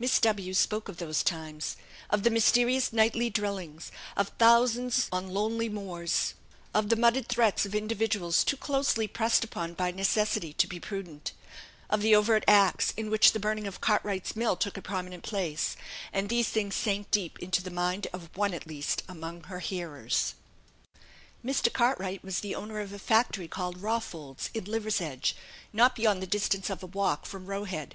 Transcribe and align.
Miss 0.00 0.18
W 0.18 0.54
spoke 0.54 0.88
of 0.88 0.96
those 0.96 1.22
times; 1.22 1.76
of 2.10 2.24
the 2.24 2.30
mysterious 2.32 2.92
nightly 2.92 3.30
drillings; 3.30 3.92
of 4.16 4.30
thousands 4.36 5.08
on 5.12 5.28
lonely 5.28 5.68
moors; 5.68 6.34
of 6.74 6.88
the 6.88 6.96
muttered 6.96 7.28
threats 7.28 7.64
of 7.64 7.76
individuals 7.76 8.42
too 8.42 8.56
closely 8.56 9.06
pressed 9.06 9.44
upon 9.44 9.74
by 9.74 9.92
necessity 9.92 10.52
to 10.54 10.66
be 10.66 10.80
prudent; 10.80 11.30
of 11.88 12.02
the 12.02 12.12
overt 12.12 12.42
acts, 12.48 12.92
in 12.96 13.08
which 13.08 13.30
the 13.30 13.38
burning 13.38 13.68
of 13.68 13.80
Cartwright's 13.80 14.34
mill 14.34 14.56
took 14.56 14.76
a 14.76 14.82
prominent 14.82 15.22
place; 15.22 15.76
and 16.12 16.28
these 16.28 16.48
things 16.48 16.74
sank 16.74 17.12
deep 17.12 17.38
into 17.38 17.62
the 17.62 17.70
mind 17.70 18.08
of 18.12 18.36
one, 18.36 18.54
at 18.54 18.66
least, 18.66 19.04
among 19.08 19.44
her 19.44 19.60
hearers. 19.60 20.34
Mr. 21.44 21.72
Cartwright 21.72 22.24
was 22.24 22.40
the 22.40 22.56
owner 22.56 22.80
of 22.80 22.92
a 22.92 22.98
factory 22.98 23.46
called 23.46 23.80
Rawfolds, 23.80 24.50
in 24.54 24.64
Liversedge, 24.64 25.36
not 25.72 25.94
beyond 25.94 26.20
the 26.20 26.26
distance 26.26 26.68
of 26.68 26.82
a 26.82 26.86
walk 26.86 27.24
from 27.26 27.46
Roe 27.46 27.62
Head. 27.62 27.94